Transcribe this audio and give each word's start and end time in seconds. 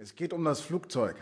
Es 0.00 0.14
geht 0.14 0.32
um 0.32 0.44
das 0.44 0.60
Flugzeug. 0.60 1.16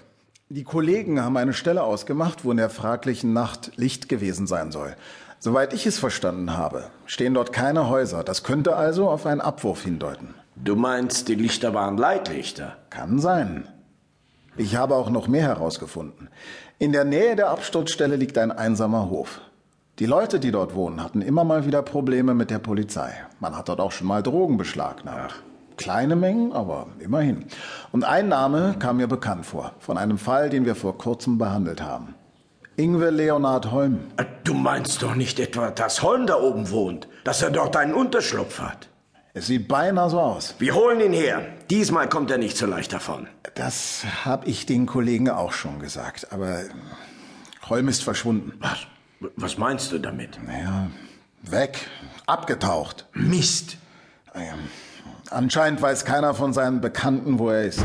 Die 0.51 0.63
Kollegen 0.63 1.23
haben 1.23 1.39
eine 1.39 1.55
Stelle 1.55 1.83
ausgemacht, 1.83 2.45
wo 2.45 2.51
in 2.51 2.59
der 2.59 2.69
fraglichen 2.69 3.33
Nacht 3.33 3.73
Licht 3.77 4.07
gewesen 4.11 4.47
sein 4.47 4.71
soll. 4.71 4.95
Soweit 5.39 5.73
ich 5.73 5.87
es 5.87 5.99
verstanden 5.99 6.59
habe, 6.59 6.91
stehen 7.07 7.33
dort 7.33 7.55
keine 7.55 7.89
Häuser. 7.89 8.23
Das 8.23 8.43
könnte 8.43 8.77
also 8.77 9.09
auf 9.09 9.25
einen 9.25 9.41
Abwurf 9.41 9.83
hindeuten. 9.83 10.35
Du 10.57 10.77
meinst, 10.77 11.29
die 11.29 11.37
Lichter 11.37 11.73
waren 11.73 11.97
Leitlichter? 11.97 12.77
Kann 12.91 13.19
sein. 13.19 13.67
Ich 14.59 14.77
habe 14.77 14.95
auch 14.95 15.09
noch 15.09 15.27
mehr 15.27 15.45
herausgefunden. 15.45 16.29
In 16.79 16.93
der 16.93 17.05
Nähe 17.05 17.35
der 17.35 17.49
Absturzstelle 17.49 18.17
liegt 18.17 18.37
ein 18.37 18.53
einsamer 18.53 19.09
Hof. 19.09 19.41
Die 20.01 20.07
Leute, 20.07 20.39
die 20.39 20.51
dort 20.51 20.75
wohnen, 20.75 21.03
hatten 21.03 21.23
immer 21.23 21.45
mal 21.45 21.65
wieder 21.65 21.81
Probleme 21.81 22.35
mit 22.35 22.51
der 22.51 22.59
Polizei. 22.59 23.15
Man 23.41 23.57
hat 23.57 23.71
dort 23.71 23.81
auch 23.81 23.93
schon 23.93 24.07
mal 24.07 24.23
Drogen 24.23 24.59
beschlagnahmt. 24.59 25.43
Kleine 25.77 26.17
Mengen, 26.17 26.53
aber 26.53 26.89
immerhin. 27.01 27.45
Und 27.93 28.05
ein 28.05 28.29
Name 28.29 28.77
kam 28.79 28.99
mir 28.99 29.07
bekannt 29.07 29.47
vor, 29.47 29.73
von 29.79 29.99
einem 29.99 30.19
Fall, 30.19 30.51
den 30.51 30.65
wir 30.65 30.75
vor 30.75 30.99
kurzem 30.99 31.39
behandelt 31.39 31.83
haben. 31.83 32.15
Ingwe 32.77 33.11
Leonard 33.11 33.71
Holm. 33.71 34.01
Äh, 34.17 34.25
du 34.45 34.53
meinst 34.53 35.03
doch 35.03 35.15
nicht 35.15 35.41
etwa, 35.41 35.71
dass 35.71 36.03
Holm 36.03 36.27
da 36.27 36.39
oben 36.39 36.71
wohnt, 36.71 37.09
dass 37.25 37.41
er 37.43 37.51
dort 37.51 37.77
einen 37.77 37.95
Unterschlupf 37.95 38.61
hat? 38.61 38.89
Es 39.33 39.47
sieht 39.47 39.69
beinahe 39.69 40.11
so 40.11 40.21
aus. 40.21 40.55
Wir 40.59 40.75
holen 40.75 41.01
ihn 41.01 41.13
her. 41.13 41.47
Diesmal 41.71 42.09
kommt 42.09 42.31
er 42.31 42.39
nicht 42.39 42.57
so 42.57 42.67
leicht 42.67 42.93
davon. 42.93 43.29
Das 43.55 44.05
habe 44.25 44.47
ich 44.47 44.67
den 44.67 44.87
Kollegen 44.87 45.31
auch 45.31 45.53
schon 45.53 45.79
gesagt, 45.79 46.33
aber 46.33 46.61
Holm 47.69 47.89
ist 47.89 48.03
verschwunden. 48.03 48.53
Was? 48.61 48.87
Was 49.37 49.57
meinst 49.59 49.93
du 49.93 49.99
damit? 49.99 50.39
Naja, 50.45 50.91
weg, 51.43 51.89
abgetaucht. 52.27 53.07
Mist. 53.15 53.79
Naja, 54.35 54.55
Anscheinend 55.31 55.83
weiß 55.83 56.05
keiner 56.05 56.35
von 56.35 56.53
seinen 56.53 56.81
Bekannten, 56.81 57.39
wo 57.39 57.51
er 57.51 57.65
ist. 57.65 57.83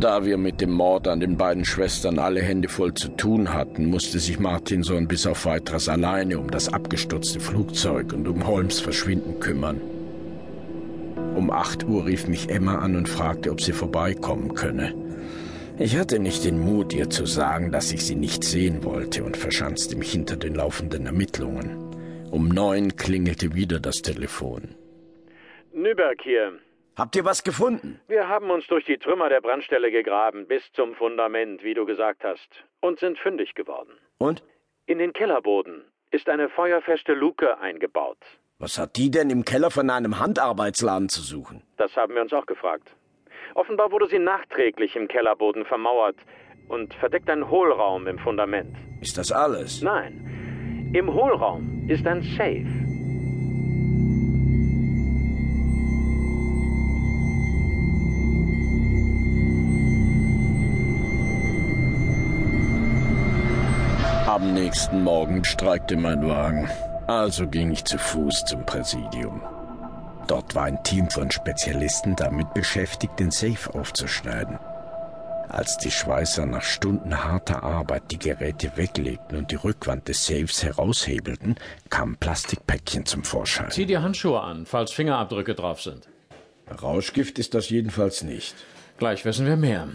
Da 0.00 0.24
wir 0.24 0.36
mit 0.36 0.60
dem 0.60 0.72
Mord 0.72 1.06
an 1.08 1.20
den 1.20 1.36
beiden 1.36 1.64
Schwestern 1.64 2.18
alle 2.18 2.42
Hände 2.42 2.68
voll 2.68 2.92
zu 2.92 3.08
tun 3.08 3.54
hatten, 3.54 3.86
musste 3.86 4.18
sich 4.18 4.38
Martinson 4.38 5.06
bis 5.06 5.26
auf 5.26 5.46
weiteres 5.46 5.88
alleine 5.88 6.38
um 6.38 6.50
das 6.50 6.72
abgestürzte 6.72 7.40
Flugzeug 7.40 8.12
und 8.12 8.26
um 8.26 8.46
Holmes 8.46 8.80
Verschwinden 8.80 9.38
kümmern. 9.38 9.80
Um 11.36 11.50
acht 11.50 11.84
Uhr 11.84 12.04
rief 12.04 12.26
mich 12.26 12.50
Emma 12.50 12.78
an 12.78 12.96
und 12.96 13.08
fragte, 13.08 13.50
ob 13.50 13.60
sie 13.60 13.72
vorbeikommen 13.72 14.54
könne. 14.54 14.92
Ich 15.78 15.96
hatte 15.96 16.18
nicht 16.18 16.44
den 16.44 16.58
Mut, 16.58 16.92
ihr 16.92 17.08
zu 17.08 17.24
sagen, 17.24 17.72
dass 17.72 17.92
ich 17.92 18.04
sie 18.04 18.16
nicht 18.16 18.44
sehen 18.44 18.84
wollte 18.84 19.24
und 19.24 19.36
verschanzte 19.36 19.96
mich 19.96 20.12
hinter 20.12 20.36
den 20.36 20.54
laufenden 20.54 21.06
Ermittlungen. 21.06 21.92
Um 22.32 22.48
neun 22.48 22.96
klingelte 22.96 23.54
wieder 23.54 23.78
das 23.78 24.00
Telefon. 24.00 24.74
Nüberg 25.74 26.22
hier. 26.22 26.60
Habt 26.96 27.14
ihr 27.14 27.26
was 27.26 27.44
gefunden? 27.44 28.00
Wir 28.08 28.26
haben 28.26 28.48
uns 28.48 28.66
durch 28.68 28.86
die 28.86 28.96
Trümmer 28.96 29.28
der 29.28 29.42
Brandstelle 29.42 29.90
gegraben, 29.90 30.46
bis 30.46 30.62
zum 30.72 30.94
Fundament, 30.94 31.62
wie 31.62 31.74
du 31.74 31.84
gesagt 31.84 32.24
hast, 32.24 32.48
und 32.80 32.98
sind 32.98 33.18
fündig 33.18 33.54
geworden. 33.54 33.90
Und? 34.16 34.42
In 34.86 34.96
den 34.96 35.12
Kellerboden 35.12 35.84
ist 36.10 36.30
eine 36.30 36.48
feuerfeste 36.48 37.12
Luke 37.12 37.58
eingebaut. 37.60 38.16
Was 38.58 38.78
hat 38.78 38.96
die 38.96 39.10
denn 39.10 39.28
im 39.28 39.44
Keller 39.44 39.70
von 39.70 39.90
einem 39.90 40.18
Handarbeitsladen 40.18 41.10
zu 41.10 41.20
suchen? 41.20 41.62
Das 41.76 41.94
haben 41.96 42.14
wir 42.14 42.22
uns 42.22 42.32
auch 42.32 42.46
gefragt. 42.46 42.88
Offenbar 43.54 43.92
wurde 43.92 44.08
sie 44.08 44.18
nachträglich 44.18 44.96
im 44.96 45.06
Kellerboden 45.06 45.66
vermauert 45.66 46.16
und 46.68 46.94
verdeckt 46.94 47.28
ein 47.28 47.50
Hohlraum 47.50 48.06
im 48.06 48.18
Fundament. 48.18 48.74
Ist 49.02 49.18
das 49.18 49.30
alles? 49.30 49.82
Nein. 49.82 50.31
Im 50.94 51.10
Hohlraum 51.10 51.88
ist 51.88 52.06
ein 52.06 52.20
Safe. 52.20 52.66
Am 64.26 64.52
nächsten 64.52 65.02
Morgen 65.02 65.42
streikte 65.44 65.96
mein 65.96 66.28
Wagen. 66.28 66.68
Also 67.06 67.46
ging 67.48 67.70
ich 67.70 67.86
zu 67.86 67.96
Fuß 67.96 68.44
zum 68.44 68.66
Präsidium. 68.66 69.40
Dort 70.26 70.54
war 70.54 70.64
ein 70.64 70.82
Team 70.84 71.08
von 71.08 71.30
Spezialisten 71.30 72.16
damit 72.16 72.52
beschäftigt, 72.52 73.18
den 73.18 73.30
Safe 73.30 73.72
aufzuschneiden. 73.74 74.58
Als 75.48 75.76
die 75.76 75.90
Schweißer 75.90 76.46
nach 76.46 76.62
Stunden 76.62 77.24
harter 77.24 77.62
Arbeit 77.62 78.10
die 78.10 78.18
Geräte 78.18 78.72
weglegten 78.76 79.36
und 79.38 79.50
die 79.50 79.56
Rückwand 79.56 80.08
des 80.08 80.26
Safes 80.26 80.62
heraushebelten, 80.62 81.56
kamen 81.90 82.16
Plastikpäckchen 82.16 83.04
zum 83.04 83.22
Vorschein. 83.24 83.70
Zieh 83.70 83.86
dir 83.86 84.02
Handschuhe 84.02 84.40
an, 84.40 84.66
falls 84.66 84.92
Fingerabdrücke 84.92 85.54
drauf 85.54 85.82
sind. 85.82 86.08
Rauschgift 86.82 87.38
ist 87.38 87.54
das 87.54 87.68
jedenfalls 87.68 88.22
nicht. 88.22 88.54
Gleich 88.98 89.24
wissen 89.24 89.46
wir 89.46 89.56
mehr. 89.56 89.88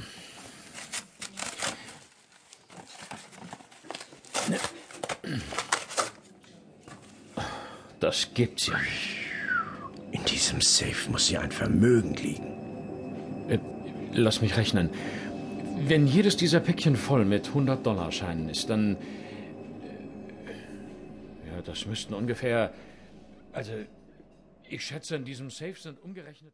Das 8.00 8.30
gibt's 8.34 8.68
ja 8.68 8.78
nicht. 8.78 9.18
In 10.12 10.24
diesem 10.26 10.62
Safe 10.62 11.10
muss 11.10 11.30
ja 11.30 11.42
ein 11.42 11.52
Vermögen 11.52 12.14
liegen. 12.16 13.48
Äh, 13.50 13.60
lass 14.14 14.42
mich 14.42 14.56
rechnen. 14.56 14.90
Wenn 15.86 16.08
jedes 16.08 16.38
dieser 16.38 16.60
Päckchen 16.60 16.96
voll 16.96 17.26
mit 17.26 17.50
100-Dollar-Scheinen 17.50 18.50
ist, 18.50 18.70
dann. 18.70 18.96
Äh, 18.96 18.98
ja, 21.52 21.62
das 21.62 21.86
müssten 21.86 22.14
ungefähr. 22.14 22.74
Also, 23.54 23.74
ich 24.70 24.86
schätze, 24.86 25.16
in 25.16 25.26
diesem 25.26 25.50
Safe 25.50 25.76
sind 25.76 26.04
umgerechnet. 26.04 26.46